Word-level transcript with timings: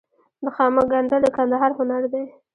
د 0.43 0.45
خامک 0.55 0.85
ګنډل 0.91 1.21
د 1.23 1.27
کندهار 1.37 1.71
هنر 1.77 2.03
دی. 2.13 2.23